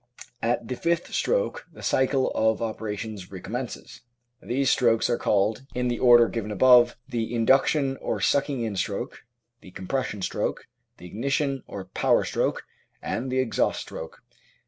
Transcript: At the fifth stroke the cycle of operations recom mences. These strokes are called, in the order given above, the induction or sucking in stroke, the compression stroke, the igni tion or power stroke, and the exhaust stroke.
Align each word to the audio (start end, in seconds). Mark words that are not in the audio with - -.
At 0.41 0.67
the 0.67 0.73
fifth 0.75 1.13
stroke 1.13 1.67
the 1.71 1.83
cycle 1.83 2.31
of 2.31 2.59
operations 2.59 3.27
recom 3.27 3.51
mences. 3.51 3.99
These 4.41 4.71
strokes 4.71 5.11
are 5.11 5.17
called, 5.19 5.67
in 5.75 5.89
the 5.89 5.99
order 5.99 6.27
given 6.27 6.49
above, 6.49 6.95
the 7.07 7.31
induction 7.35 7.97
or 7.97 8.19
sucking 8.19 8.63
in 8.63 8.75
stroke, 8.75 9.25
the 9.61 9.69
compression 9.69 10.23
stroke, 10.23 10.65
the 10.97 11.07
igni 11.11 11.29
tion 11.29 11.63
or 11.67 11.85
power 11.85 12.23
stroke, 12.23 12.63
and 13.03 13.31
the 13.31 13.37
exhaust 13.37 13.81
stroke. 13.81 14.23